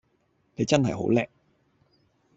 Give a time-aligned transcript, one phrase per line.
[0.55, 1.27] 你真係好叻!